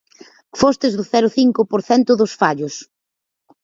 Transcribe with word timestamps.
Fostes 0.59 0.93
do 0.97 1.03
cero 1.11 1.29
cinco 1.37 1.61
por 1.71 1.81
cento 1.89 2.11
dos 2.21 2.31
fallos. 2.41 2.75